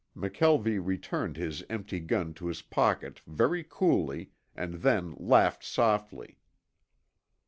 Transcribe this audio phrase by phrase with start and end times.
[0.17, 6.39] McKelvie returned his empty gun to his pocket very coolly, and then laughed softly.